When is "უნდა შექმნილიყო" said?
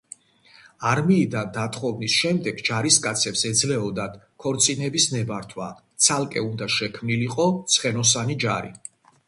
6.49-7.49